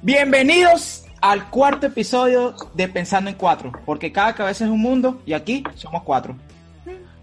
[0.00, 5.32] Bienvenidos al cuarto episodio de Pensando en Cuatro, porque cada cabeza es un mundo y
[5.32, 6.36] aquí somos cuatro.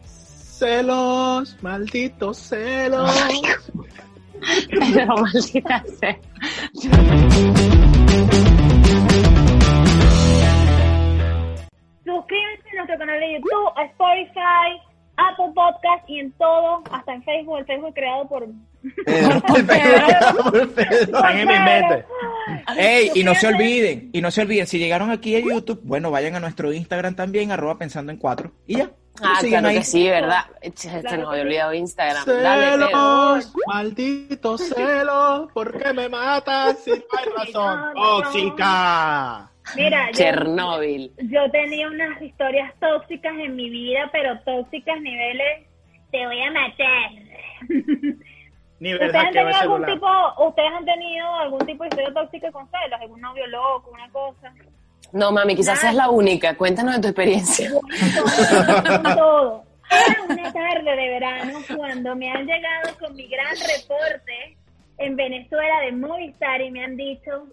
[0.04, 3.10] Celos, malditos celos.
[4.70, 6.18] Pero maldita sea.
[12.04, 14.82] Suscríbanse a nuestro canal de YouTube, a Spotify,
[15.16, 18.46] Apple Podcast y en todo, hasta en Facebook, el Facebook creado por...
[19.08, 19.46] Están
[21.38, 22.06] en mi mente.
[22.80, 26.12] Ey, y no se olviden, y no se olviden, si llegaron aquí a YouTube, bueno,
[26.12, 28.92] vayan a nuestro Instagram también, arroba pensando en cuatro, y ya.
[29.22, 29.78] Ah, claro ahí.
[29.78, 30.44] que sí, ¿verdad?
[30.74, 32.26] Se Claro nos había olvidado Instagram.
[32.26, 32.88] Dale, Pedro.
[32.88, 37.80] Celos, malditos celos, ¿por qué me matas si no hay razón?
[37.80, 38.22] No, no.
[38.24, 39.50] ¡Tóxica!
[39.76, 41.12] Mira, yo, Chernobyl.
[41.18, 45.64] yo tenía unas historias tóxicas en mi vida, pero tóxicas niveles,
[46.12, 47.12] te voy a matar.
[48.80, 50.08] ¿Ustedes han tenido algún tipo,
[50.48, 53.02] ustedes han tenido algún tipo de historia tóxica con celos?
[53.02, 54.54] ¿Algún novio loco, una cosa?
[55.14, 55.82] No, mami, quizás Nada.
[55.82, 56.58] seas la única.
[56.58, 57.72] Cuéntanos de tu experiencia.
[59.16, 59.64] Todo.
[59.90, 64.58] Era una tarde de verano cuando me han llegado con mi gran reporte
[64.98, 67.48] en Venezuela de Movistar y me han dicho,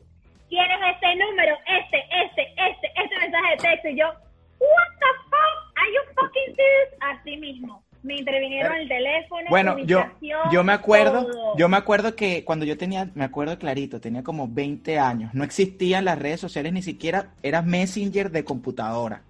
[0.48, 1.56] ¿tienes este número?
[1.66, 3.88] Este, este, este, este mensaje de texto.
[3.88, 5.72] Y yo, what the fuck?
[5.76, 6.94] Are you fucking serious?
[7.00, 7.82] Así mismo.
[8.02, 10.04] Me intervinieron el teléfono, Bueno, yo,
[10.50, 11.56] yo me acuerdo, todo.
[11.56, 15.44] yo me acuerdo que cuando yo tenía, me acuerdo clarito, tenía como 20 años, no
[15.44, 19.22] existían las redes sociales ni siquiera, era Messenger de computadora.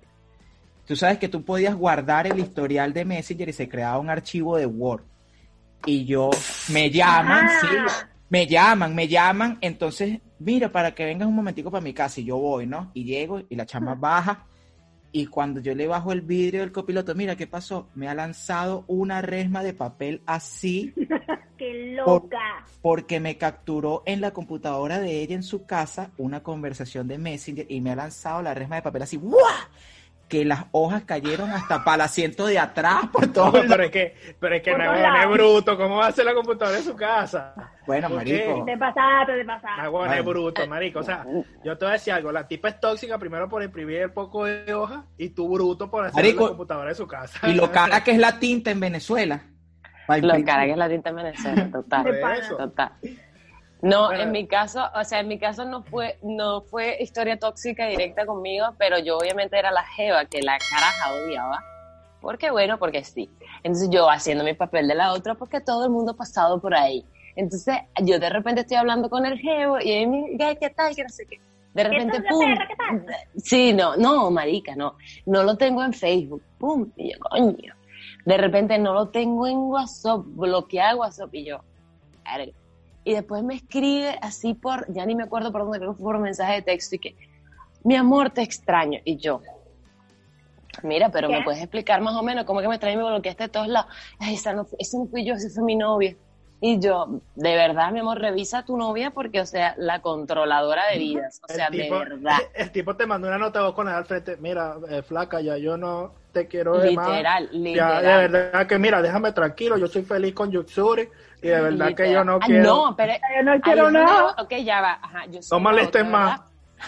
[0.87, 4.57] Tú sabes que tú podías guardar el historial de Messenger y se creaba un archivo
[4.57, 5.03] de Word.
[5.85, 6.31] Y yo,
[6.73, 7.59] me llaman, Ah.
[7.61, 7.67] sí,
[8.31, 12.25] me llaman, me llaman, entonces, mira, para que vengas un momentico para mi casa y
[12.25, 12.91] yo voy, ¿no?
[12.95, 14.47] Y llego y la chama baja
[15.13, 17.89] y cuando yo le bajo el vidrio del copiloto, mira, ¿qué pasó?
[17.95, 20.95] Me ha lanzado una resma de papel así
[21.59, 22.67] ¡Qué loca!
[22.81, 27.67] porque me capturó en la computadora de ella en su casa una conversación de Messenger
[27.69, 29.43] y me ha lanzado la resma de papel así, ¡guau!
[30.33, 33.91] Que las hojas cayeron hasta para el asiento de atrás por todo No, pero es
[33.91, 35.77] que, pero es que todos es bruto.
[35.77, 37.55] ¿Cómo va a hacer la computadora en su casa?
[37.87, 38.65] Bueno, ¿Por marico.
[38.65, 39.83] Te pasaste, te pasaste.
[39.85, 40.25] Es Bueno.
[40.25, 41.01] bruto, marico.
[41.01, 41.27] O sea,
[41.63, 42.33] yo te voy a decir algo.
[42.33, 46.07] La tipa es tóxica primero por imprimir el poco de hoja y tú bruto por
[46.07, 47.39] hacer Marico, la computadora de su casa.
[47.47, 49.43] Y lo cara que es la tinta en Venezuela.
[50.09, 52.21] Lo cara que es la tinta en Venezuela, total.
[52.57, 52.93] Total.
[53.83, 54.23] No, Bueno.
[54.23, 58.25] en mi caso, o sea, en mi caso no fue, no fue historia tóxica directa
[58.25, 61.65] conmigo, pero yo obviamente era la jeva que la caraja odiaba.
[62.21, 63.29] Porque bueno, porque sí.
[63.65, 66.75] Entonces yo haciendo mi papel de la otra, porque todo el mundo ha pasado por
[66.75, 67.05] ahí.
[67.35, 70.95] Entonces yo de repente estoy hablando con el jevo y él me dice, ¿qué tal?
[70.95, 71.41] Que no sé qué.
[71.75, 72.41] De repente, pum.
[72.41, 72.69] perra?
[72.69, 73.07] ¿Qué tal?
[73.39, 74.97] Sí, no, no, marica, no.
[75.27, 76.43] No lo tengo en Facebook.
[76.59, 76.89] Pum.
[76.97, 77.75] Y yo, coño.
[78.27, 81.35] De repente no lo tengo en WhatsApp, bloqueado WhatsApp.
[81.35, 81.61] Y yo.
[83.05, 86.13] Y después me escribe así por, ya ni me acuerdo por dónde, creo que fue
[86.13, 87.17] por mensaje de texto y que,
[87.85, 89.01] mi amor, te extraño.
[89.05, 89.43] Y yo,
[90.83, 91.39] mira, pero ¿Qué?
[91.39, 93.49] me puedes explicar más o menos cómo es que me trae y me bloqueaste de
[93.49, 93.91] todos lados.
[94.19, 96.17] Ay, esa no, ese no fui yo, ese fue mi novia.
[96.61, 100.83] Y yo, de verdad, mi amor, revisa a tu novia porque, o sea, la controladora
[100.93, 101.41] de vidas.
[101.43, 102.39] O sea, de verdad.
[102.55, 104.37] el tipo te mandó una nota voz con el al frente.
[104.37, 107.09] Mira, eh, flaca, ya yo no te quiero ver más.
[107.09, 108.03] Literal, Ya, literal.
[108.03, 111.09] de verdad que mira, déjame tranquilo, yo soy feliz con Yuxuri
[111.43, 112.63] y de verdad que yo no Ah, quiero.
[112.63, 113.13] No, pero.
[113.13, 114.35] Yo no quiero nada.
[114.37, 114.93] yo- Ok, ya va.
[115.03, 116.41] Ajá, yo soy No otra, más.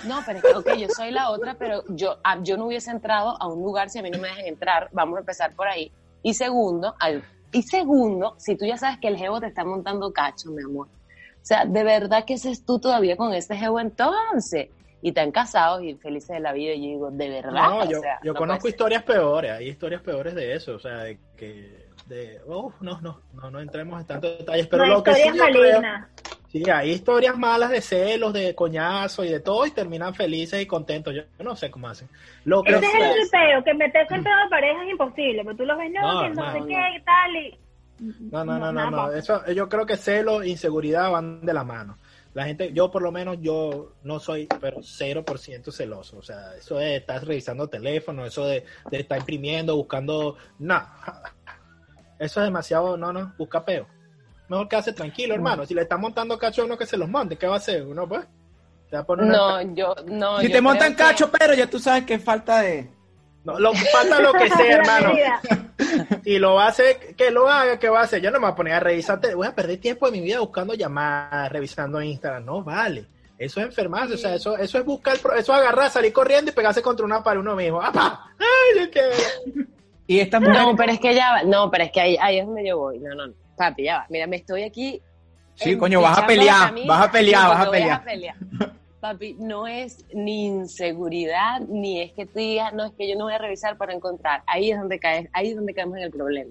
[0.06, 2.90] No, pero es que, ok, yo soy la otra, pero yo, ah, yo no hubiese
[2.90, 4.88] entrado a un lugar si a mí no me dejan entrar.
[4.92, 5.92] Vamos a empezar por ahí.
[6.22, 7.22] Y segundo, al-
[7.52, 10.88] y segundo, si tú ya sabes que el jevo te está montando cacho, mi amor.
[10.88, 14.68] O sea, de verdad que ese es tú todavía con ese jevo entonces.
[15.04, 16.72] Y están casados y felices de la vida.
[16.72, 17.52] Y yo digo, de verdad.
[17.52, 20.78] No, O yo, sea, yo no conozco historias peores, hay historias peores de eso, o
[20.78, 24.94] sea, de que de oh, no, no, no, no entremos en tantos detalles, pero no,
[24.94, 25.82] lo que sí creo-
[26.48, 30.66] sí, hay historias malas de celos, de coñazo y de todo y terminan felices y
[30.66, 31.14] contentos.
[31.14, 32.08] Yo, yo no sé cómo hacen.
[32.46, 35.54] Lo que Ese es el peo, que meterse en pedo de pareja es imposible, pero
[35.54, 37.58] tú lo ves, no, No, que no sé no, qué, y tal, y...
[38.32, 39.12] No, no, no, no, no.
[39.12, 41.98] Eso, yo creo que celos e inseguridad van de la mano.
[42.34, 46.18] La gente, yo por lo menos, yo no soy, pero 0% celoso.
[46.18, 50.82] O sea, eso de estar revisando teléfono, eso de, de estar imprimiendo, buscando, no.
[52.18, 53.86] Eso es demasiado, no, no, busca peo.
[54.48, 55.64] Mejor quedarse tranquilo, hermano.
[55.64, 57.86] Si le está montando cacho a uno que se los monte, ¿qué va a hacer?
[57.86, 58.26] Uno, pues,
[58.90, 60.38] Te va a poner una- No, yo, no.
[60.40, 62.90] Si yo te montan que- cacho, pero ya tú sabes que falta de...
[63.44, 65.12] No, lo, falta lo que sea, hermano.
[66.24, 68.22] Y lo va a hacer, que lo haga, que va a hacer.
[68.22, 70.40] Yo no me voy a poner a revisar, voy a perder tiempo de mi vida
[70.40, 72.44] buscando llamadas, revisando Instagram.
[72.44, 73.06] No vale.
[73.36, 76.50] Eso es enfermarse, o sea, eso, eso es buscar, pro- eso es agarrar, salir corriendo
[76.52, 77.82] y pegarse contra una pared uno mismo.
[77.82, 78.26] ¡Apa!
[78.38, 79.10] ¡Ay, qué!
[80.06, 80.62] Y estas mujeres...
[80.62, 81.42] No, pero es que ya va.
[81.42, 82.98] No, pero es que ahí, ahí es donde yo voy.
[83.00, 83.34] No, no, no.
[83.56, 84.06] Papi, ya va.
[84.08, 85.02] Mira, me estoy aquí.
[85.56, 87.70] Sí, coño, vas a pelear, vas a pelear, sí, vas a
[88.04, 88.34] pelear.
[89.04, 93.24] Papi, no es ni inseguridad, ni es que tú digas, no, es que yo no
[93.24, 94.42] voy a revisar para encontrar.
[94.46, 96.50] Ahí es donde caes, ahí es donde caemos en el problema.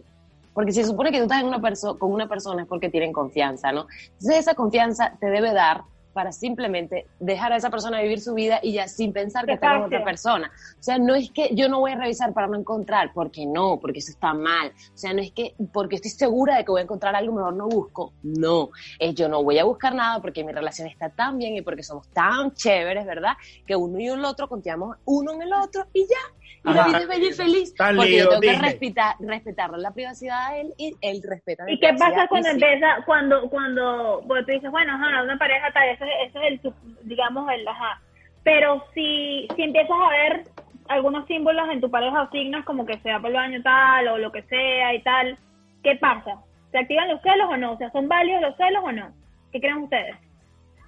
[0.54, 1.60] Porque si se supone que tú estás en una
[1.98, 3.88] con una persona es porque tienen confianza, ¿no?
[4.04, 5.82] Entonces esa confianza te debe dar
[6.14, 9.74] para simplemente dejar a esa persona vivir su vida y ya sin pensar que está
[9.74, 10.52] con otra persona.
[10.80, 13.80] O sea, no es que yo no voy a revisar para no encontrar, porque no,
[13.80, 14.72] porque eso está mal.
[14.94, 17.56] O sea, no es que porque estoy segura de que voy a encontrar algo, mejor
[17.56, 18.14] no busco.
[18.22, 18.70] No,
[19.00, 21.84] es yo no voy a buscar nada porque mi relación está tan bien y porque
[21.84, 23.34] somos tan chéveres, ¿verdad?
[23.66, 26.44] Que uno y el otro confiamos uno en el otro y ya.
[26.66, 26.88] Y la Ajá.
[26.88, 27.74] vida es bella y feliz.
[27.78, 28.70] Porque lío, yo tengo que Disney.
[28.72, 32.88] respetar, respetarle la privacidad a él y él respeta mi ¿Y qué pasa cuando empieza,
[33.06, 36.74] cuando, cuando, tú dices, bueno, una pareja tal, ese, ese es el,
[37.04, 38.02] digamos, el, ajá.
[38.44, 40.44] Pero si, si empiezas a ver
[40.90, 44.08] algunos símbolos en tu pareja o signos como que se va por el baño tal
[44.10, 45.38] o lo que sea y tal,
[45.82, 46.38] ¿qué pasa?
[46.72, 47.74] ¿Se activan los celos o no?
[47.74, 49.14] O sea, ¿son válidos los celos o no?
[49.52, 50.16] ¿Qué creen ustedes?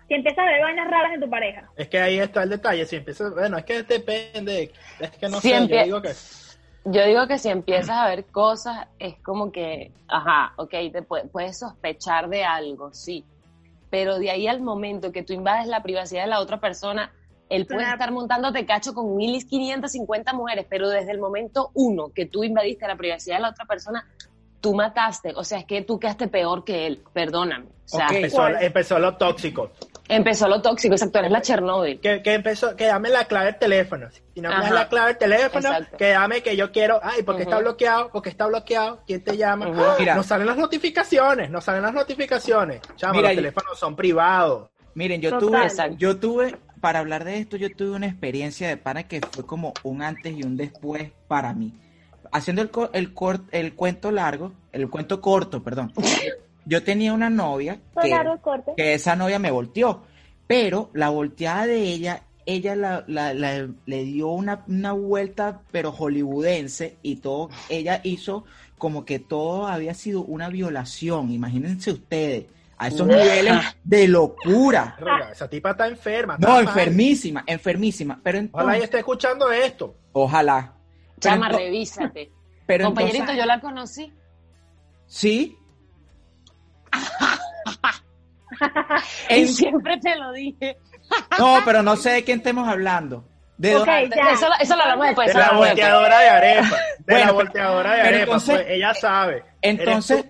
[0.07, 1.69] Si empiezas a ver vainas raras en tu pareja.
[1.75, 2.85] Es que ahí está el detalle.
[2.85, 4.71] Si empieza, bueno, es que depende.
[5.00, 6.09] Es que no Si sé, yo digo que.
[6.88, 11.31] Yo digo que si empiezas a ver cosas, es como que, ajá, ok, te pu-
[11.31, 13.25] puedes sospechar de algo, sí.
[13.95, 17.13] Pero de ahí al momento que tú invades la privacidad de la otra persona,
[17.47, 22.25] él puede Una- estar montándote cacho con 1550 mujeres, pero desde el momento uno que
[22.25, 24.06] tú invadiste la privacidad de la otra persona,
[24.59, 25.31] tú mataste.
[25.38, 27.68] O sea, es que tú quedaste peor que él, perdóname.
[27.68, 28.07] O sea.
[28.12, 29.71] Empezó, empezó lo tóxico.
[30.07, 31.99] Empezó lo tóxico, exacto, eres la Chernobyl.
[31.99, 34.07] Que, que empezó, que dame la clave del teléfono.
[34.33, 35.97] Si no me das la clave del teléfono, Exacto.
[35.97, 36.99] que dame que yo quiero.
[37.03, 37.51] Ay, porque Ujú.
[37.51, 39.01] está bloqueado, porque está bloqueado.
[39.07, 39.67] ¿Quién te llama?
[39.75, 39.95] ¡Ah!
[39.99, 40.15] Mira.
[40.15, 42.81] No salen las notificaciones, no salen las notificaciones.
[42.95, 44.69] Chamo, Mira, los teléfonos son privados.
[44.93, 45.47] Miren, yo Total.
[45.49, 45.95] tuve, Exacto.
[45.97, 49.73] yo tuve, para hablar de esto, yo tuve una experiencia de pana que fue como
[49.83, 51.73] un antes y un después para mí.
[52.31, 53.13] Haciendo el, co- el,
[53.51, 55.91] el cuento largo, el cuento corto, perdón.
[56.65, 57.79] Yo tenía una novia
[58.75, 60.03] que, esa novia me volteó,
[60.47, 65.91] pero la volteada de ella, ella la, la- la- le dio una, una vuelta, pero
[65.91, 68.45] hollywoodense, y todo, ella hizo
[68.77, 72.45] como que todo había sido una violación, imagínense ustedes,
[72.77, 73.53] a esos niveles
[73.85, 74.97] de locura.
[75.31, 76.33] Esa tipa está enferma.
[76.35, 76.63] está No, mal.
[76.67, 79.95] enfermísima, enfermísima, pero Ojalá ella entonces, esté escuchando esto.
[80.12, 80.73] ojalá.
[81.21, 82.31] Pero Chama, ento- revísate.
[82.67, 84.12] pero Compañerito, entonces- yo la conocí.
[85.06, 85.57] sí.
[89.29, 90.77] Y En- siempre te lo dije.
[91.39, 93.27] no, pero no sé de quién estemos hablando.
[93.57, 94.31] De Ok, dónde- ya.
[94.31, 95.27] Eso, lo- eso lo hablamos después.
[95.33, 96.75] De la volteadora de arepa.
[96.99, 98.23] De Bueno, la volteadora de arepa.
[98.23, 99.43] entonces- pues, ella sabe.
[99.61, 100.25] entonces-.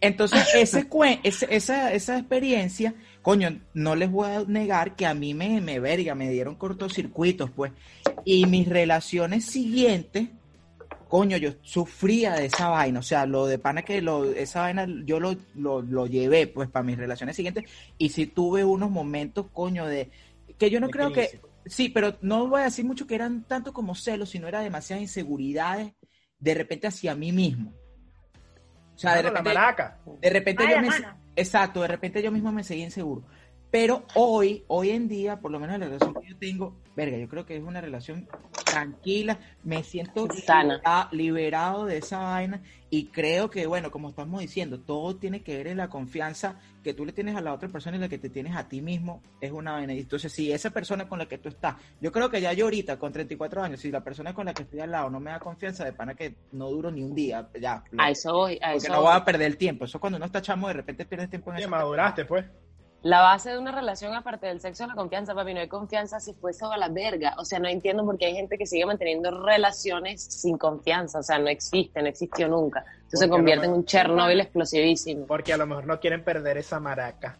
[0.00, 5.12] Entonces, ese cuen- ese- esa, esa experiencia, coño, no les voy a negar que a
[5.14, 7.72] mí me, me verga, me dieron cortocircuitos, pues.
[8.24, 10.28] Y mis relaciones siguientes,
[11.08, 13.00] coño, yo sufría de esa vaina.
[13.00, 16.68] O sea, lo de pana que lo, esa vaina yo lo, lo, lo llevé, pues,
[16.68, 17.64] para mis relaciones siguientes.
[17.98, 20.10] Y sí tuve unos momentos, coño, de.
[20.58, 21.40] Que yo no De creo crisis.
[21.40, 21.40] que.
[21.66, 25.02] Sí, pero no voy a decir mucho que eran tanto como celos, sino era demasiadas
[25.02, 25.92] inseguridades
[26.38, 27.72] de repente hacia mí mismo.
[28.94, 29.54] O sea, de la repente.
[29.54, 30.00] maraca.
[30.20, 30.88] De repente yo me...
[31.36, 33.22] Exacto, de repente yo mismo me seguí inseguro.
[33.70, 37.28] Pero hoy, hoy en día, por lo menos la relación que yo tengo, verga, yo
[37.28, 38.26] creo que es una relación
[38.70, 40.80] tranquila, me siento Sana.
[41.12, 45.66] liberado de esa vaina y creo que, bueno, como estamos diciendo, todo tiene que ver
[45.68, 48.30] en la confianza que tú le tienes a la otra persona y la que te
[48.30, 49.92] tienes a ti mismo, es una vaina.
[49.92, 52.64] Y Entonces, si esa persona con la que tú estás, yo creo que ya yo
[52.64, 55.30] ahorita, con 34 años, si la persona con la que estoy al lado no me
[55.30, 57.84] da confianza, de pana que no duro ni un día, ya.
[57.98, 59.12] A eso voy, a Porque eso no voy.
[59.12, 59.84] a perder el tiempo.
[59.84, 61.68] Eso cuando uno está chamo, de repente pierdes tiempo en eso.
[61.68, 62.46] maduraste, pues.
[63.02, 65.54] La base de una relación, aparte del sexo, es la confianza, papi.
[65.54, 67.34] No hay confianza si fuese a la verga.
[67.38, 71.20] O sea, no entiendo por qué hay gente que sigue manteniendo relaciones sin confianza.
[71.20, 72.84] O sea, no existe, no existió nunca.
[72.96, 75.26] Entonces se convierte en un Chernobyl explosivísimo.
[75.26, 77.36] Porque a lo mejor no quieren perder esa maraca.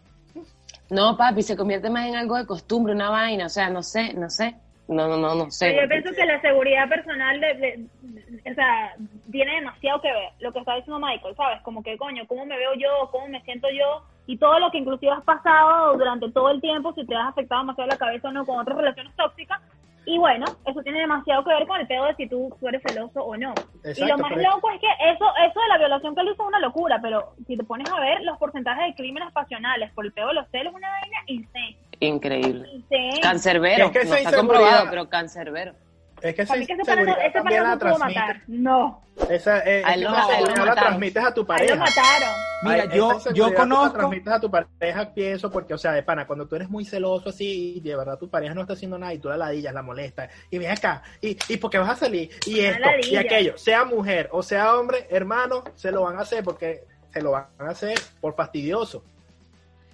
[0.91, 3.47] No, papi, se convierte más en algo de costumbre, una vaina.
[3.47, 4.55] O sea, no sé, no sé.
[4.87, 5.75] No, no, no, no sé.
[5.75, 8.95] Yo pienso que la seguridad personal de, de- de- o sea,
[9.31, 11.61] tiene demasiado que ver lo que está diciendo Michael, ¿sabes?
[11.63, 14.77] Como que, coño, cómo me veo yo, cómo me siento yo, y todo lo que
[14.77, 18.33] inclusive has pasado durante todo el tiempo, si te has afectado demasiado la cabeza o
[18.33, 19.59] no con otras relaciones tóxicas.
[20.05, 22.83] Y bueno, eso tiene demasiado que ver con el pedo de si tú, tú eres
[22.87, 23.55] celoso o no.
[23.85, 26.49] y lo más loco es que eso eso de la violación que él hizo es
[26.49, 30.13] una locura, pero si te pones a ver los porcentajes de crímenes pasionales por el
[30.13, 31.79] pedo de los celos, es una vaina insane.
[32.01, 32.69] Increíble.
[32.91, 33.21] Sí.
[33.23, 35.73] Cancerbero, Es que no esa está comprobado, pero cancerbero.
[36.23, 38.21] Es que esa Para mí que ese no- también no la pudo transmite.
[38.21, 38.43] matar.
[38.49, 41.75] No, Esa, eh, esa inseguridad la transmites a tu pareja.
[41.75, 42.31] lo mataron.
[42.63, 46.03] Mira, Ay, yo, yo conozco, la transmites a tu pareja, pienso, porque, o sea, de
[46.03, 48.99] pana, cuando tú eres muy celoso así y de verdad tu pareja no está haciendo
[48.99, 51.97] nada y tú la ladillas, la molestas, y ven acá, y, y porque vas a
[51.97, 56.17] salir, y Una esto, y aquello, sea mujer o sea hombre, hermano, se lo van
[56.19, 59.05] a hacer porque se lo van a hacer por fastidioso.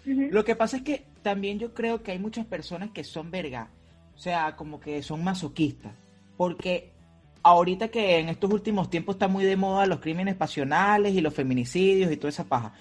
[0.07, 3.69] Lo que pasa es que también yo creo que hay muchas personas que son verga,
[4.15, 5.93] o sea, como que son masoquistas,
[6.37, 6.93] porque
[7.43, 11.35] ahorita que en estos últimos tiempos está muy de moda los crímenes pasionales y los
[11.35, 12.73] feminicidios y toda esa paja,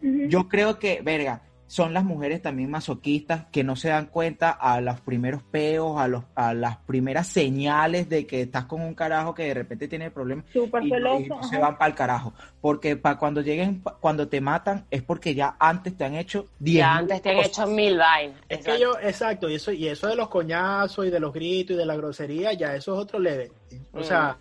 [0.00, 4.80] yo creo que, verga, son las mujeres también masoquistas que no se dan cuenta a
[4.80, 9.34] los primeros peos, a, los, a las primeras señales de que estás con un carajo
[9.34, 11.26] que de repente tiene problemas y, no- y celoso.
[11.28, 12.32] no se van para el carajo.
[12.60, 16.46] Porque para cuando lleguen, pa- cuando te matan, es porque ya antes te han hecho
[16.60, 17.50] 10 Ya mil antes te han cosas.
[17.50, 18.38] hecho mil vainas.
[18.48, 18.72] Es Exacto.
[18.72, 21.78] que yo, exacto, y eso, y eso de los coñazos y de los gritos y
[21.78, 23.50] de la grosería, ya eso es otro leve.
[23.92, 24.36] O sea,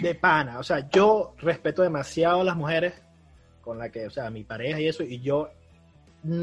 [0.00, 0.58] de pana.
[0.58, 2.94] O sea, yo respeto demasiado a las mujeres
[3.60, 5.57] con la que, o sea, mi pareja y eso, y yo mm,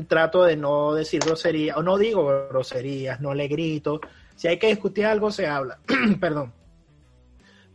[0.08, 4.00] trato de no decir groserías, o no digo groserías, no le grito.
[4.36, 5.80] Si hay que discutir algo, se habla.
[6.20, 6.54] Perdón.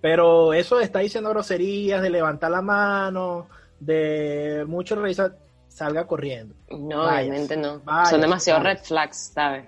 [0.01, 5.37] Pero eso de estar diciendo groserías, de levantar la mano, de mucho revisar,
[5.69, 6.55] salga corriendo.
[6.71, 7.81] No, Vayas, obviamente no.
[7.81, 8.79] vayas, Son demasiado vayas.
[8.81, 9.65] red flags, ¿sabes?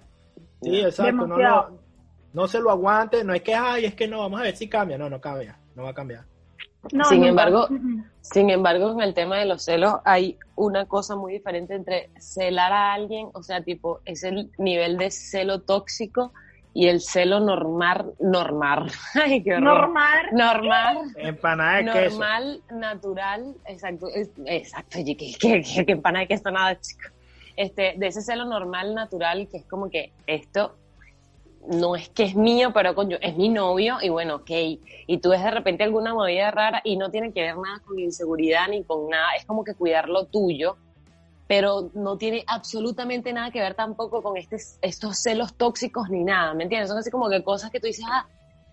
[0.63, 1.27] Sí, exacto.
[1.27, 1.79] No, lo-
[2.33, 3.25] no se lo aguante.
[3.25, 4.97] No es que, ay, es que no, vamos a ver si cambia.
[4.97, 5.59] No, no cambia.
[5.75, 6.25] No va a cambiar.
[6.91, 7.29] No, Sin nunca.
[7.31, 7.69] embargo.
[8.23, 12.73] Sin embargo, en el tema de los celos hay una cosa muy diferente entre celar
[12.73, 16.33] a alguien, o sea, tipo, es el nivel de celo tóxico
[16.75, 18.91] y el celo normal, normal.
[19.15, 19.65] Ay, qué horror.
[19.89, 20.27] Normal.
[20.33, 22.11] Normal, Empanada de queso.
[22.19, 24.07] normal, natural, exacto,
[24.47, 27.11] exacto, oye, que, que, que, que empana de queso nada, chico.
[27.57, 30.75] Este, de ese celo normal, natural, que es como que esto
[31.69, 34.51] no es que es mío, pero coño, es mi novio y bueno, ok.
[35.07, 37.99] Y tú ves de repente alguna movida rara y no tiene que ver nada con
[37.99, 40.77] inseguridad ni con nada, es como que cuidar lo tuyo,
[41.47, 46.55] pero no tiene absolutamente nada que ver tampoco con este, estos celos tóxicos ni nada,
[46.55, 46.89] ¿me entiendes?
[46.89, 48.27] Son así como que cosas que tú dices, ah,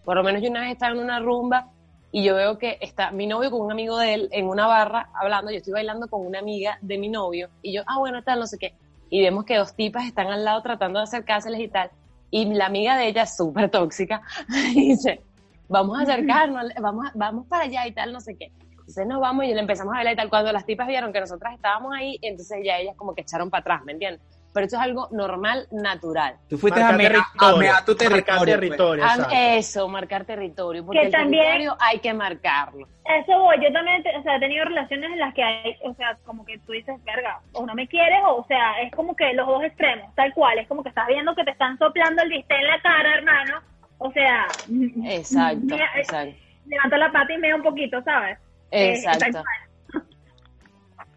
[0.03, 1.71] por lo menos yo una vez estaba en una rumba
[2.11, 5.11] y yo veo que está mi novio con un amigo de él en una barra
[5.13, 8.39] hablando, yo estoy bailando con una amiga de mi novio y yo, ah, bueno, tal,
[8.39, 8.73] no sé qué.
[9.11, 11.91] Y vemos que dos tipas están al lado tratando de acercárseles y tal.
[12.31, 14.21] Y la amiga de ella, súper tóxica,
[14.73, 15.21] dice,
[15.67, 18.51] vamos a acercarnos, vamos, vamos para allá y tal, no sé qué.
[18.71, 20.29] Entonces nos vamos y le empezamos a bailar y tal.
[20.29, 23.61] Cuando las tipas vieron que nosotras estábamos ahí, entonces ya ellas como que echaron para
[23.61, 24.21] atrás, ¿me entiendes?
[24.59, 26.35] Pero eso es algo normal, natural.
[26.49, 27.57] Tú fuiste a Marcar mea, a territorio.
[27.57, 28.37] mear tu Marcar territorio.
[28.39, 28.59] pues.
[28.59, 29.27] territorio, Ah.
[29.55, 32.87] Eso, marcar territorio, porque Que el también- territorio hay que marcarlo.
[33.05, 35.93] Eso voy, yo también, te- o sea, he tenido relaciones en las que hay, o
[35.93, 39.15] sea, como que tú dices, verga, o no me quieres, o, o sea, es como
[39.15, 42.21] que los dos extremos, tal cual, es como que estás viendo que te están soplando
[42.21, 43.61] el bistec en la cara, hermano,
[43.97, 44.45] o sea,
[45.05, 46.35] Exacto, mira, eh, exacto.
[46.65, 48.37] levanto la pata y me da un poquito, ¿sabes?
[48.71, 49.19] Eh, Exacto.
[49.19, 49.45] tal cual.
[49.93, 50.01] No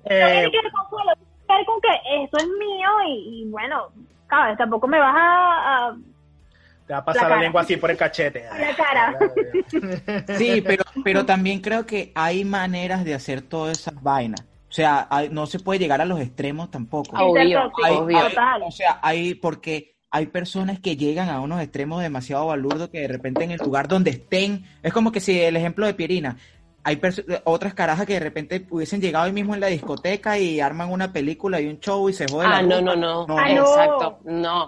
[0.05, 0.87] Eh, que ver con
[1.67, 3.87] con que esto es mío y, y bueno,
[4.29, 5.97] sabes, tampoco me vas a, a-
[6.87, 8.45] te va a pasar la lengua así por el cachete.
[8.59, 9.17] La cara.
[10.37, 14.41] Sí, pero, pero también creo que hay maneras de hacer todas esas vainas.
[14.69, 17.17] O sea, hay- no se puede llegar a los extremos tampoco.
[17.17, 18.19] Obvio, Hay- obvio.
[18.19, 18.63] hay- total.
[18.63, 23.09] o sea, hay porque hay personas que llegan a unos extremos demasiado balurdos que de
[23.09, 26.37] repente en el lugar donde estén, es como que si el ejemplo de Pierina,
[26.85, 27.01] hay
[27.45, 31.13] otras carajas que de repente hubiesen llegado ahí mismo en la discoteca y arman una
[31.13, 32.51] película y un show y se joden.
[32.53, 33.27] Ah, no, no, no.
[33.27, 33.39] No.
[33.39, 33.61] Ah, no.
[33.63, 34.63] Exacto, no.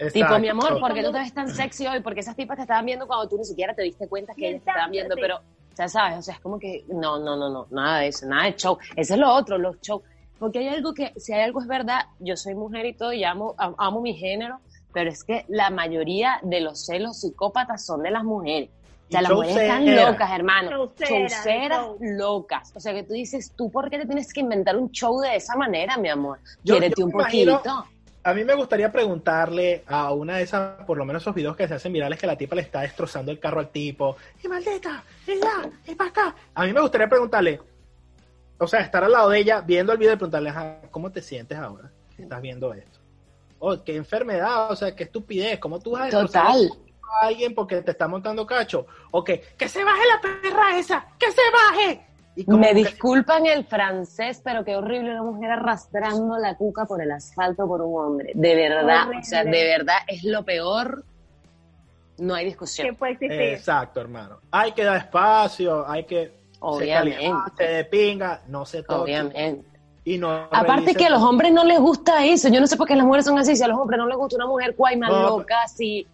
[0.00, 0.12] Exacto.
[0.12, 2.00] Tipo, mi amor, ¿por qué tú te ves tan sexy hoy?
[2.00, 4.62] Porque esas tipas te estaban viendo cuando tú ni siquiera te diste cuenta que ellas
[4.62, 6.18] te estaban viendo, pero, o sea, ¿sabes?
[6.18, 8.78] O sea, es como que, no, no, no, no, nada de eso, nada de show.
[8.96, 10.02] Eso es lo otro, los shows.
[10.38, 13.24] Porque hay algo que, si hay algo es verdad, yo soy mujer y todo, y
[13.24, 14.60] amo, am- amo mi género,
[14.94, 18.70] pero es que la mayoría de los celos psicópatas son de las mujeres.
[19.08, 20.92] O sea, las mujeres están locas, hermano.
[20.98, 21.98] Show.
[22.00, 22.72] locas.
[22.74, 25.36] O sea, que tú dices, ¿tú por qué te tienes que inventar un show de
[25.36, 26.38] esa manera, mi amor?
[26.62, 27.86] Quiérete un imagino- poquito.
[28.24, 31.66] A mí me gustaría preguntarle a una de esas, por lo menos esos videos que
[31.66, 34.16] se hacen virales, que la tipa le está destrozando el carro al tipo.
[34.44, 35.02] ¡Y maldita!
[35.26, 35.70] ¡Y ya!
[35.86, 36.36] ¡Y para acá!
[36.54, 37.58] A mí me gustaría preguntarle,
[38.58, 41.22] o sea, estar al lado de ella viendo el video y preguntarle, "Ajá, ¿cómo te
[41.22, 42.98] sientes ahora que estás viendo esto?
[43.60, 46.70] Oh, qué enfermedad, o sea, qué estupidez, ¿cómo tú vas a destrozar Total.
[47.22, 48.86] A alguien porque te está montando cacho?
[49.10, 52.04] O que, que se baje la perra esa, que se baje.
[52.36, 56.84] Y como Me que- disculpan el francés, pero qué horrible una mujer arrastrando la cuca
[56.84, 58.30] por el asfalto por un hombre.
[58.34, 59.20] De verdad, Horrible.
[59.20, 61.04] o sea, de verdad es lo peor.
[62.18, 62.94] No hay discusión.
[62.96, 63.40] puede existir.
[63.40, 64.38] Exacto, hermano.
[64.50, 67.16] Hay que dar espacio, hay que se Obviamente.
[67.30, 68.94] caliente de pinga, no se toque.
[69.20, 69.64] Obviamente.
[70.04, 72.48] y no Aparte que a los hombres no les gusta eso.
[72.48, 73.54] Yo no sé por qué las mujeres son así.
[73.54, 76.06] Si a los hombres no les gusta una mujer cuaima, No, loca, así.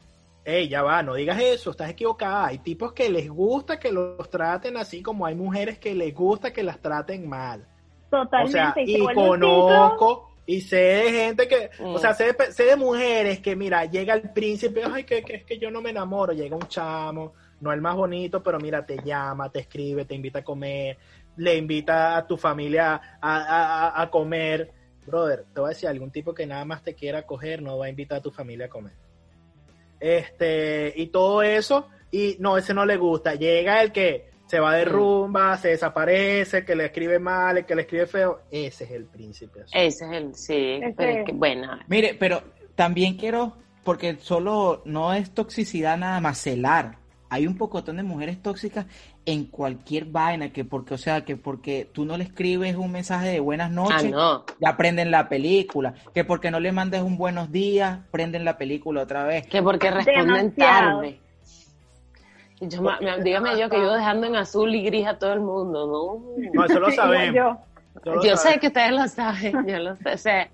[0.45, 2.47] Ey, ya va, no digas eso, estás equivocada.
[2.47, 6.53] Hay tipos que les gusta que los traten así como hay mujeres que les gusta
[6.53, 7.67] que las traten mal.
[8.11, 8.59] Totalmente.
[8.59, 11.95] O sea, y conozco y sé de gente que, Mm.
[11.95, 15.37] o sea, sé de, sé de mujeres que, mira, llega el príncipe, ay, que, que
[15.37, 18.85] es que yo no me enamoro, llega un chamo, no el más bonito, pero mira,
[18.85, 20.99] te llama, te escribe, te invita a comer,
[21.39, 24.71] le invita a tu familia a, a- a- a comer.
[25.07, 27.87] Brother, te voy a decir, algún tipo que nada más te quiera coger no va
[27.87, 28.93] a invitar a tu familia a comer.
[30.05, 33.35] Este, y todo eso, y no, ese no le gusta.
[33.35, 34.89] Llega el que se va de Mm.
[34.91, 38.43] rumba, se desaparece, el que le escribe mal, el que le escribe feo.
[38.51, 39.63] Ese es el príncipe.
[39.63, 39.71] azul.
[39.81, 40.81] Ese es el, sí.
[40.97, 41.25] Pero es es.
[41.25, 42.43] que, bueno, Mire, pero
[42.75, 46.99] también quiero, porque solo no es toxicidad nada más, celar.
[47.31, 48.85] Hay un pocotón de mujeres tóxicas
[49.27, 53.29] en cualquier vaina, que porque, o sea, que porque tú no le escribes un mensaje
[53.29, 54.45] de buenas ah, noches, no.
[54.61, 59.03] ya prenden la película, que porque no le mandes un buenos días, prenden la película
[59.03, 59.47] otra vez.
[59.47, 61.01] Que porque responden Demasiado.
[61.01, 61.21] tarde.
[62.61, 65.87] Yo, me- dígame yo que yo dejando en azul y gris a todo el mundo,
[65.87, 66.51] ¿no?
[66.53, 67.35] No, eso lo sabemos.
[67.35, 67.59] yo.
[68.05, 70.51] lo Yo sé que ustedes lo saben, yo lo sé, sé.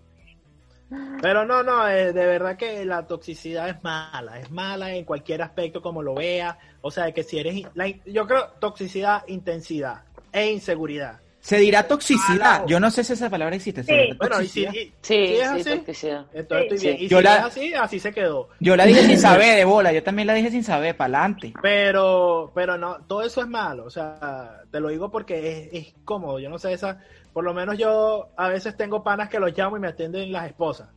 [1.23, 5.43] Pero no, no, eh, de verdad que la toxicidad es mala, es mala en cualquier
[5.43, 6.59] aspecto como lo vea.
[6.81, 11.21] O sea, que si eres, la yo creo toxicidad, intensidad e inseguridad.
[11.43, 12.39] Se dirá toxicidad.
[12.43, 12.67] Ah, no.
[12.67, 13.83] Yo no sé si esa palabra existe.
[13.83, 13.91] Sí.
[13.93, 14.75] dirá Bueno, y si, toxicidad.
[14.75, 16.27] y- Sí, si es sí, toxicidad.
[16.35, 16.75] entonces Sí.
[16.75, 17.03] estoy bien.
[17.05, 18.49] Y Yo si la- es así, así se quedó.
[18.61, 21.55] Yo la dije sin saber de bola, yo también la dije sin saber, para adelante.
[21.63, 23.85] Pero, pero no, todo eso es malo.
[23.87, 26.39] O sea, te lo digo porque es, es cómodo.
[26.41, 26.99] Yo no sé esa.
[27.33, 30.47] Por lo menos yo a veces tengo panas que los llamo y me atienden las
[30.47, 30.89] esposas.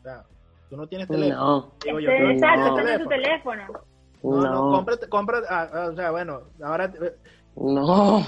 [0.00, 0.24] O sea,
[0.68, 1.40] tú no tienes teléfono.
[1.44, 3.66] No, Digo yo, Este, tú no Exacto, tienes es tu teléfono.
[4.22, 7.12] No, no, no, cómprate, cómprate, ah, ah, o sea, bueno, ahora, eh,
[7.56, 8.24] no.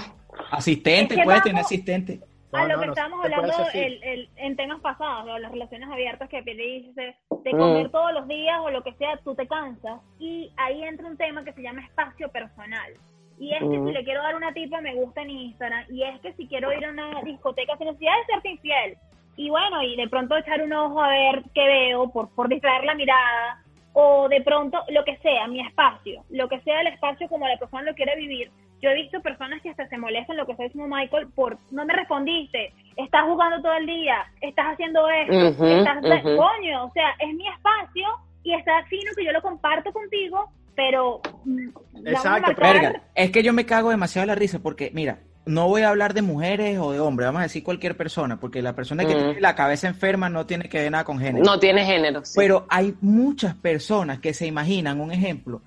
[0.51, 2.19] Asistente, Es que puede vamos- tener asistente.
[2.51, 5.51] no, a lo no, que no estábamos puede hablando el, el- en temas pasados, las
[5.51, 7.57] relaciones abiertas que dices, de Mm.
[7.57, 10.01] comer todos los días o lo que sea, tú te cansas.
[10.19, 12.91] Y ahí entra un tema que se llama espacio personal.
[13.37, 16.19] Y es que si le quiero dar una tipa me gusta en Instagram, y es
[16.21, 18.97] que si quiero ir a una discoteca sin necesidad de serte infiel,
[19.37, 22.85] y bueno, y de pronto echar un ojo a ver qué veo por, por distraer
[22.85, 23.61] la mirada,
[23.97, 27.57] o de pronto lo que sea, mi espacio, lo que sea el espacio como la
[27.57, 28.51] persona lo quiere vivir.
[28.81, 31.85] Yo he visto personas que hasta se molestan, lo que está diciendo Michael, por no
[31.85, 37.33] me respondiste, estás jugando todo el día, estás haciendo esto, estás, coño, o sea, es
[37.33, 38.07] mi espacio
[38.43, 41.69] y está fino que yo lo comparto contigo, pero mm,
[42.07, 45.83] Exacto, Verga, es que yo me cago demasiado de la risa porque, mira, no voy
[45.83, 49.05] a hablar de mujeres o de hombres, vamos a decir cualquier persona, porque la persona
[49.05, 49.17] que Mm.
[49.17, 51.45] tiene la cabeza enferma no tiene que ver nada con género.
[51.45, 52.25] No tiene género.
[52.25, 52.33] sí.
[52.35, 55.61] Pero hay muchas personas que se imaginan, un ejemplo,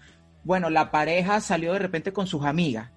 [0.44, 2.90] bueno, la pareja salió de repente con sus amigas.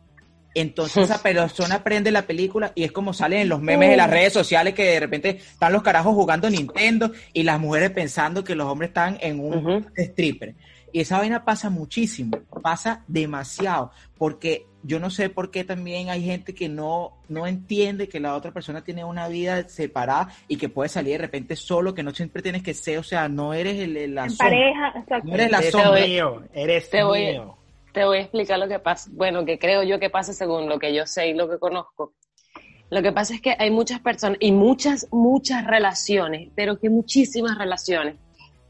[0.53, 4.09] Entonces esa persona prende la película y es como salen en los memes de las
[4.09, 8.55] redes sociales que de repente están los carajos jugando Nintendo y las mujeres pensando que
[8.55, 10.55] los hombres están en un stripper.
[10.93, 16.23] Y esa vaina pasa muchísimo, pasa demasiado, porque yo no sé por qué también hay
[16.25, 20.69] gente que no, no entiende que la otra persona tiene una vida separada y que
[20.69, 23.79] puede salir de repente solo, que no siempre tienes que ser, o sea, no eres
[23.79, 24.47] el, el- la en sombra.
[24.49, 25.27] pareja, exacto.
[25.27, 26.05] No eres la Eres sombra.
[26.05, 27.57] mío, eres Te voy- mío.
[27.93, 29.09] Te voy a explicar lo que pasa.
[29.13, 32.13] Bueno, que creo yo que pasa según lo que yo sé y lo que conozco.
[32.89, 37.57] Lo que pasa es que hay muchas personas y muchas, muchas relaciones, pero que muchísimas
[37.57, 38.15] relaciones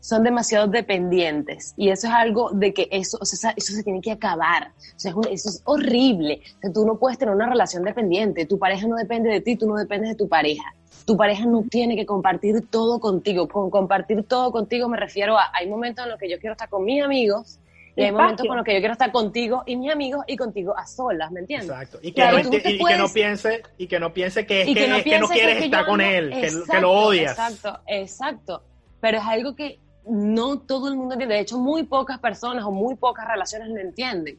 [0.01, 1.73] son demasiado dependientes.
[1.77, 4.71] Y eso es algo de que eso, o sea, eso se tiene que acabar.
[4.95, 6.41] O sea, es un- eso es horrible.
[6.57, 8.45] O sea, tú no puedes tener una relación dependiente.
[8.45, 10.63] Tu pareja no depende de ti, tú no dependes de tu pareja.
[11.05, 13.47] Tu pareja no tiene que compartir todo contigo.
[13.47, 16.69] Con compartir todo contigo me refiero a, hay momentos en los que yo quiero estar
[16.69, 17.59] con mis amigos
[17.95, 18.21] y hay Espacio.
[18.23, 21.31] momentos con los que yo quiero estar contigo y mis amigos y contigo a solas,
[21.31, 21.69] ¿me entiendes?
[21.69, 21.99] Exacto.
[22.01, 25.03] Y que, Claro, no, que piense, y que no piense que es y que, es
[25.03, 27.31] que no quieres que estar con no- él, que, lo odias.
[27.31, 28.63] Exacto, exacto.
[29.01, 31.35] Pero es algo que no todo el mundo entiende.
[31.35, 34.37] De hecho, muy pocas personas o muy pocas relaciones lo entienden.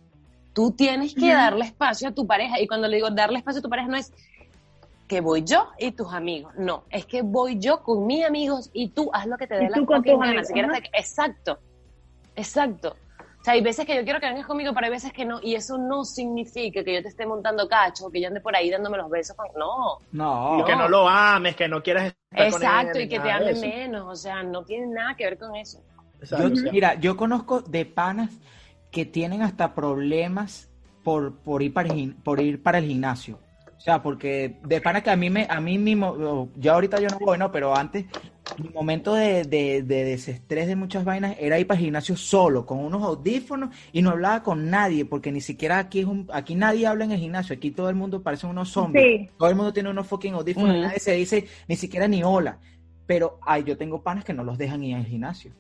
[0.53, 2.61] Tú tienes que darle espacio a tu pareja.
[2.61, 4.12] Y cuando le digo darle espacio a tu pareja, no es
[5.09, 6.53] que voy yo y tus amigos.
[6.57, 9.68] No, es que voy yo con mis amigos y tú haz lo que te dé
[9.68, 10.79] la gana.
[10.92, 11.59] Exacto,
[12.37, 12.96] exacto.
[13.42, 15.40] O sea, hay veces que yo quiero que vengas conmigo, pero hay veces que no.
[15.42, 18.70] Y eso no significa que yo te esté montando cacho, que yo ande por ahí
[18.70, 19.37] dándome los besos.
[19.37, 19.48] Con...
[19.59, 22.20] No, No, Y que no lo ames, que no quieras estar
[22.52, 22.68] con él.
[22.68, 25.81] Exacto, y que te ame menos, o sea, no tiene nada que ver con eso.
[26.20, 28.31] Exacto, Yo- o sea, mira, yo conozco de panas
[28.92, 30.68] que tienen hasta problemas
[31.02, 33.40] por, por, ir para el, gim- por ir para el gimnasio.
[33.83, 37.09] O sea, porque de pana que a mí me, a mí mismo, yo ahorita yo
[37.09, 38.05] no voy, no, pero antes,
[38.62, 42.64] mi momento de, de, de desestrés de muchas vainas era ir para el gimnasio solo,
[42.64, 46.55] con unos audífonos y no hablaba con nadie, porque ni siquiera aquí es un, aquí
[46.55, 49.31] nadie habla en el gimnasio, aquí todo el mundo parece unos zombies, Sí.
[49.37, 50.81] todo el mundo tiene unos fucking audífonos, Mm.
[50.83, 52.59] nadie se dice ni siquiera ni hola,
[53.05, 55.51] pero ay, yo tengo panas que no los dejan ir al gimnasio.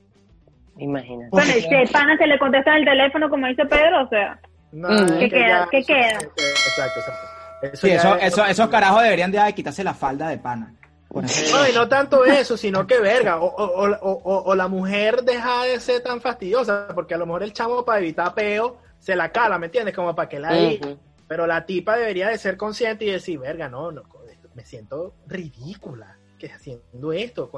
[0.78, 1.28] Imagínate.
[1.32, 4.38] Bueno, si el pana se le contesta el teléfono, como dice Pedro, o sea,
[4.70, 5.64] No, ¿Qué que queda?
[5.64, 6.12] ya- ¿Qué eso- queda?
[6.20, 7.41] Exacto, exacto.
[7.62, 10.74] Eso Sí, eso, es- eso, esos carajos deberían de, de quitarse la falda de pana.
[11.10, 15.22] No, y no tanto eso, sino que verga, o, o, o, o- o la mujer
[15.22, 19.14] deja de ser tan fastidiosa, porque a lo mejor el chamo para evitar peo se
[19.14, 19.94] la cala, ¿me entiendes?
[19.94, 20.98] Como para que la Ujú.
[21.28, 24.02] Pero la tipa debería de ser consciente y decir, verga, no, no,
[24.54, 26.16] me siento ridícula
[26.48, 27.50] que haciendo esto,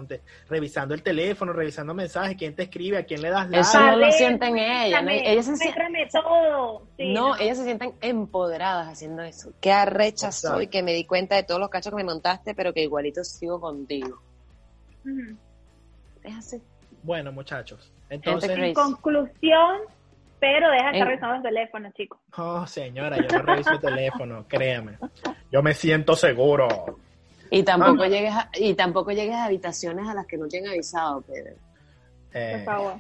[0.49, 3.61] revisando el teléfono, revisando mensajes, quién te escribe, a quién le das like.
[3.61, 5.03] Eso no lo sienten ellas.
[5.03, 5.11] ¿no?
[5.11, 6.87] Ellas se sienten muéstrame todo.
[6.99, 9.53] Sí, no, ellas se sienten empoderadas haciendo eso.
[9.61, 10.57] Qué arrecha Exacto.
[10.57, 13.25] soy que me di cuenta de todos los cachos que me montaste, pero que igualito
[13.25, 14.21] sigo contigo.
[16.23, 16.63] Es así.
[17.03, 18.51] Bueno, muchachos, entonces.
[18.51, 19.79] En conclusión,
[20.41, 22.19] pero deja de estar En- revisando el teléfono, chicos.
[22.37, 24.99] oh señora, yo no reviso el teléfono, créame.
[25.51, 26.99] Yo me siento seguro.
[27.59, 28.09] Y tampoco Ah.
[28.09, 31.55] llegues a, y tampoco llegues a habitaciones a las que no te han avisado, Pedro.
[32.33, 32.95] Eh, Por favor.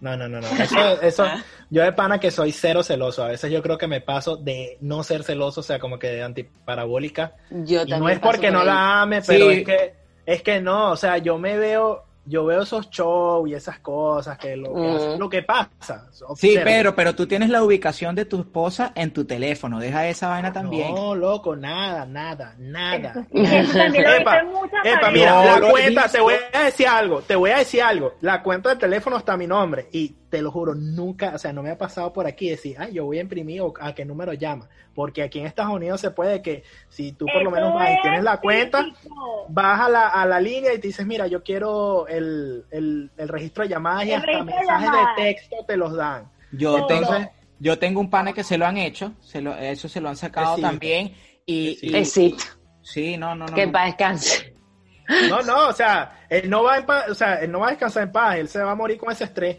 [0.00, 0.48] No, no, no, no.
[0.48, 1.24] Eso, eso,
[1.70, 3.22] yo de pana que soy cero celoso.
[3.22, 6.08] A veces yo creo que me paso de no ser celoso, o sea, como que
[6.08, 7.34] de antiparabólica.
[7.50, 8.66] Yo Y también no es porque por no ahí.
[8.66, 9.58] la ame, pero Sí.
[9.58, 9.94] es que,
[10.26, 14.38] es que no, o sea, yo me veo, yo veo esos shows y esas cosas
[14.38, 16.06] que lo que, lo que pasa.
[16.12, 16.64] Sí, Observa.
[16.64, 19.80] Pedro, pero tú tienes la ubicación de tu esposa en tu teléfono.
[19.80, 20.94] Deja esa vaina también.
[20.94, 23.26] No, loco, nada, nada, nada.
[23.32, 24.42] Eso, también lo Epa,
[24.84, 27.82] Epa, mira, No, la lo cuenta, te voy a decir algo, te voy a decir
[27.82, 28.14] algo.
[28.20, 31.52] La cuenta del teléfono está a mi nombre y te lo juro, nunca, o sea,
[31.52, 34.06] no me ha pasado por aquí decir, ay, yo voy a imprimir o a qué
[34.06, 34.66] número llama.
[34.94, 37.92] Porque aquí en Estados Unidos se puede que si tú por lo menos vas y
[37.92, 38.86] es tienes la cuenta,
[39.48, 43.28] vas a la, a la línea y te dices, mira, yo quiero el, el, el
[43.28, 46.30] registro de llamadas y El hasta de mensajes de texto te los dan.
[46.52, 47.30] Yo No, tengo, no.
[47.58, 50.16] yo tengo un pana que se lo han hecho, se lo, eso se lo han
[50.16, 51.14] sacado también.
[51.46, 52.44] Y, y- Besito.
[52.82, 53.54] sí, no, no, no.
[53.54, 53.72] Que no.
[53.72, 54.54] para descanse.
[55.28, 57.70] No, no, o sea, él no va en paz, o sea, él no va a
[57.70, 59.58] descansar en paz, él se va a morir con ese estrés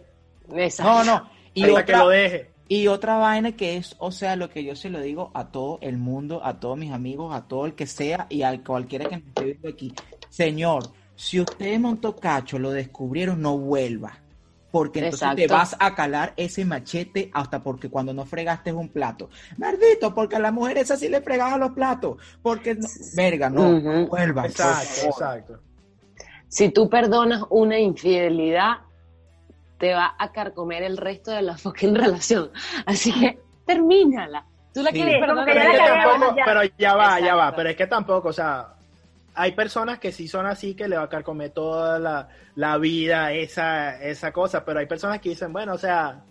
[0.55, 0.91] Exacto.
[0.91, 1.29] No, no.
[1.53, 2.51] Y hasta que otra, lo deje.
[2.67, 5.79] y otra vaina que es, o sea, lo que yo se lo digo a todo
[5.81, 9.17] el mundo, a todos mis amigos, a todo el que sea y a cualquiera que
[9.17, 9.93] me esté viendo aquí.
[10.29, 10.83] Señor,
[11.23, 14.17] si usted montó cacho, lo descubrieron, no vuelva.
[14.71, 19.29] Porque entonces te vas a calar ese machete hasta porque cuando no fregaste un plato.
[19.57, 22.17] Maldito, porque a la mujer esa sí le fregaban los platos.
[22.41, 24.43] Porque, no- verga, no, no vuelvan.
[24.45, 25.11] por Exacto, favor.
[25.11, 25.59] exacto.
[26.49, 28.79] Si tú perdonas una infidelidad,
[29.77, 32.49] te va a carcomer el resto de la fucking relación.
[32.85, 34.45] Así que termínala.
[34.73, 34.95] Tú la Sí.
[34.95, 35.45] quieres perdonar.
[35.45, 36.45] Pero ya es la que cagamos, tampoco, ya.
[36.45, 38.73] pero ya va, ya va, pero es que tampoco, o sea,
[39.35, 43.31] hay personas que sí son así que le va a carcomer toda la, la vida
[43.31, 46.21] esa, esa cosa, pero hay personas que dicen, bueno, o sea,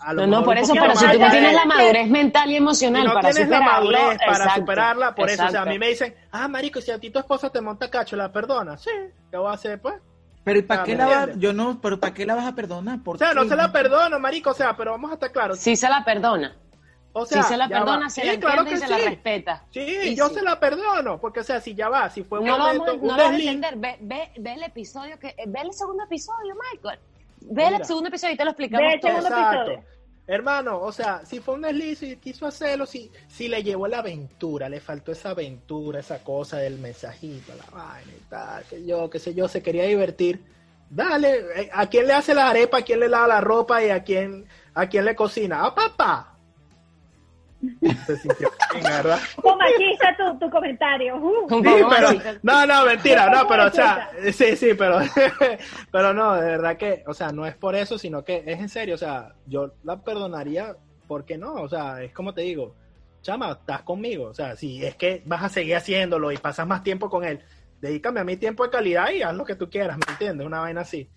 [0.00, 2.52] a lo No, no, por eso, pero si tú no tienes la madurez mental y
[2.52, 5.66] si emocional no para tienes la madurez para exacto, superarla, por eso, o sea, a
[5.66, 8.76] mí me dicen, ah, marico, si a ti tu esposa te monta cacho, ¿la perdona?
[8.76, 8.90] Sí,
[9.30, 9.94] ¿qué voy a hacer, pues?
[10.44, 12.46] Pero ¿y para Ah, qué ¿me la vas, yo no, pero ¿para qué la vas
[12.46, 13.00] a perdonar?
[13.02, 15.58] ¿Por O sea, no se la perdono, marico, o sea, pero vamos a estar claros.
[15.58, 16.56] Sí se la perdona.
[17.14, 18.10] O sea, si se la perdona, va.
[18.10, 19.04] se Sí, la claro entiende que y se la sí.
[19.04, 19.64] respeta.
[19.70, 20.34] Sí, Y yo sí.
[20.36, 23.02] se la perdono, porque o sea, si ya va, si fue un No momento, vamos,
[23.02, 23.76] un no entender.
[23.76, 26.98] Ve, ve, ve el episodio, que, ve el segundo episodio, Michael.
[27.40, 27.84] Ve el Mira.
[27.84, 29.10] segundo episodio y te lo explicamos Ve el todo.
[29.10, 29.72] segundo Exacto.
[29.72, 29.92] episodio.
[30.26, 33.98] Hermano, o sea, si fue un desliz y quiso hacerlo, si, si le llevó la
[33.98, 39.10] aventura, le faltó esa aventura, esa cosa del mensajito, la vaina y tal, que yo,
[39.10, 40.40] qué sé yo, se quería divertir.
[40.88, 43.90] Dale, eh, ¿a quién le hace la arepa, a quién le lava la ropa y
[43.90, 45.64] a quién, a quién le cocina?
[45.64, 46.31] ¡A papá!
[48.06, 49.18] Se sintió bien, ¿verdad?
[49.40, 51.16] Como machista tu, tu comentario.
[51.16, 51.48] Uh.
[51.48, 54.98] Sí, pero, no, no, mentira, no, pero, o sea, sí, sí, pero,
[55.92, 58.68] pero no, de verdad que, o sea, no es por eso, sino que es en
[58.68, 61.54] serio, o sea, yo la perdonaría, ¿por qué no?
[61.54, 62.74] O sea, es como te digo,
[63.22, 66.82] chama, estás conmigo, o sea, si es que vas a seguir haciéndolo y pasas más
[66.82, 67.40] tiempo con él,
[67.80, 70.46] dedícame a mi tiempo de calidad y haz lo que tú quieras, ¿me entiendes?
[70.46, 71.08] Una vaina así,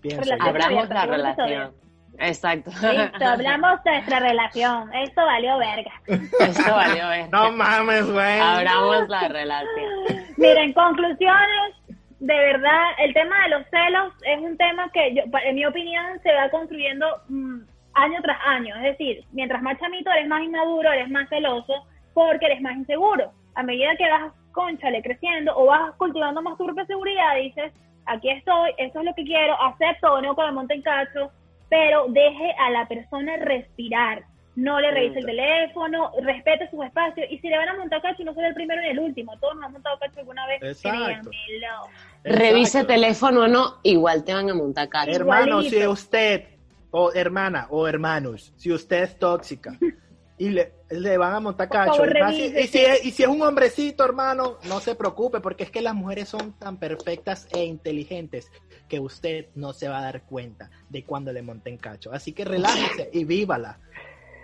[0.00, 0.34] pienso.
[0.40, 1.83] Abramos la relación.
[2.18, 2.70] Exacto.
[2.70, 4.94] Listo, hablamos de nuestra relación.
[4.94, 5.92] Esto valió verga.
[6.06, 7.30] Esto valió ver.
[7.30, 8.40] No mames, güey.
[8.40, 9.90] Abramos la relación.
[10.36, 11.74] Miren, conclusiones.
[12.20, 16.04] De verdad, el tema de los celos es un tema que, yo, en mi opinión,
[16.22, 17.60] se va construyendo mm,
[17.94, 18.74] año tras año.
[18.76, 23.32] Es decir, mientras más chamito eres más inmaduro, eres más celoso, porque eres más inseguro.
[23.54, 27.72] A medida que vas, conchale, creciendo o vas cultivando más tu propia seguridad, dices,
[28.06, 31.30] aquí estoy, esto es lo que quiero, acepto o no que me monte en cacho,
[31.74, 34.24] pero deje a la persona respirar.
[34.54, 37.26] no le revise el teléfono, respete sus espacios.
[37.28, 39.36] Y si le van a montar cacho, no soy el primero ni el último.
[39.40, 40.62] Todos nos han montado cacho alguna vez.
[40.62, 41.30] Exacto.
[41.30, 41.88] créanmelo.
[42.22, 42.86] Revise Exacto.
[42.86, 45.10] teléfono o no, igual te van a montar cacho.
[45.10, 45.76] Hermano, Igualito.
[45.76, 46.44] si usted,
[46.92, 49.76] o hermana, o hermanos, si usted es tóxica
[50.38, 53.28] y le, le van a montar cacho, favor, y, más si es, y si es
[53.28, 57.64] un hombrecito, hermano, no se preocupe, porque es que las mujeres son tan perfectas e
[57.64, 58.52] inteligentes
[58.88, 62.12] que usted no se va a dar cuenta de cuando le monten cacho.
[62.12, 63.78] Así que relájese y vívala.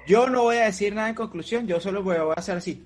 [0.06, 2.84] Yo no voy a decir nada en conclusión, yo solo voy a, hacer así.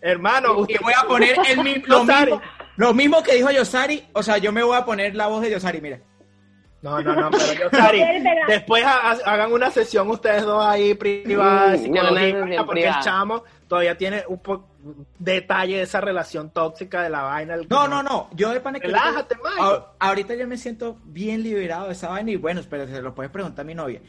[0.00, 2.32] Hermano, Y usted voy a poner el mi- lo, Yosari.
[2.32, 2.46] mismo,
[2.76, 5.50] lo mismo que dijo Yosari, o sea, yo me voy a poner la voz de
[5.50, 6.00] Yosari, mira.
[6.80, 7.90] No, no, no, pero yo, verdad.
[8.48, 12.98] después ha- ha- hagan una sesión ustedes dos ahí privada, Mm, una sesión porque privada.
[12.98, 14.66] el chamo todavía tiene un po-
[15.18, 17.56] detalle de esa relación tóxica de la vaina.
[17.68, 21.86] No, no, no, yo de pana que Relájate, a- ahorita yo me siento bien liberado
[21.86, 24.00] de esa vaina y bueno, pero se lo puedes preguntar a mi novia.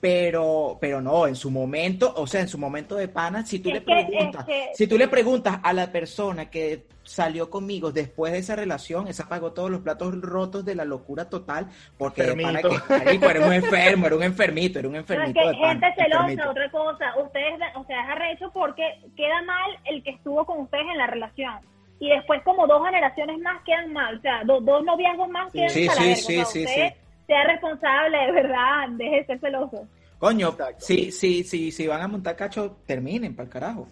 [0.00, 3.70] Pero, pero no, en su momento, o sea, en su momento de pana, si tú
[3.70, 7.48] Es le que- es preguntas, que- si tú le preguntas a la persona que salió
[7.48, 11.68] conmigo después de esa relación, esa pagó todos los platos rotos de la locura total,
[11.96, 12.84] porque de pana Enfermito.
[12.88, 15.54] que, marico, era un enfermo, era un enfermito, era un No, es enfermito que de
[15.54, 16.50] pana, gente celosa, enfermito.
[16.50, 17.04] otra cosa.
[17.22, 18.82] Ustedes, o sea, es arrecho porque
[19.16, 21.54] queda mal el que estuvo con ustedes en la relación.
[21.98, 24.18] Y después, como dos generaciones más quedan mal.
[24.18, 25.58] O sea, do- dos noviazgos más Sí.
[25.58, 26.16] quedan Sí, a la sí, verga.
[26.16, 26.94] sí, O sea, sí, usted sí.
[27.26, 28.88] Sea responsable, de verdad.
[28.90, 29.86] Deje de ser celoso.
[30.18, 33.88] Coño, si, si, si, si van a montar cacho, terminen, para el carajo.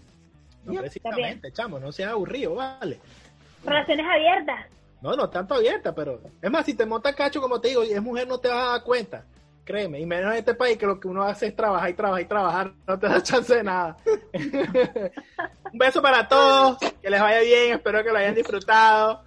[0.65, 2.99] No, precisamente, chamo, no sea aburrido, vale.
[3.65, 4.67] Relaciones abiertas.
[5.03, 7.93] No, no tanto abierta, pero es más, si te monta cacho, como te digo, y
[7.93, 9.25] es mujer, no te vas a dar cuenta.
[9.65, 12.23] Créeme, y menos en este país que lo que uno hace es trabajar y trabajar
[12.23, 13.97] y trabajar, no te da chance de nada.
[15.73, 19.24] Un beso para todos, que les vaya bien, espero que lo hayan disfrutado.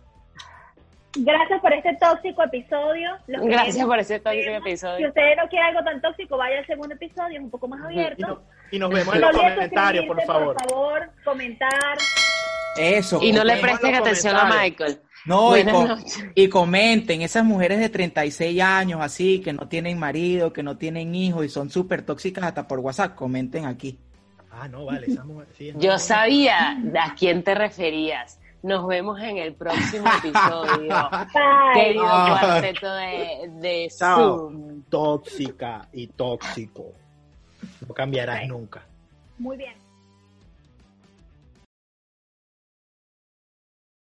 [1.15, 3.12] Gracias por este tóxico episodio.
[3.28, 5.08] Los Gracias por ese tóxico Si episodio.
[5.08, 7.86] usted no quiere algo tan tóxico, vaya al segundo episodio, es un poco más Y,
[7.86, 8.28] abierto.
[8.28, 8.41] no-
[8.72, 10.56] y nos vemos No en los comentarios, por favor.
[10.58, 11.98] Por favor, comentar.
[12.78, 13.20] Eso.
[13.24, 14.46] Y no le presten atención a.
[14.62, 15.00] Michael.
[15.26, 16.26] No, y, Buenas co- noches.
[16.36, 21.15] y comenten, esas mujeres de 36 años así, que no tienen marido, que no tienen
[21.15, 23.98] hijos y son súper tóxicas hasta por WhatsApp, comenten aquí.
[24.52, 25.48] Ah, no, vale, esa mujer.
[25.58, 28.39] sí, es Yo sabía a quién te referías.
[28.67, 30.89] Nos vemos en el próximo episodio.
[31.34, 31.73] Bye.
[31.73, 34.17] Querido cuarteto de, de Chao.
[34.17, 34.82] Zoom.
[34.89, 36.91] Tóxica y tóxico.
[37.88, 38.86] No cambiarás nunca.
[39.38, 39.87] Muy bien.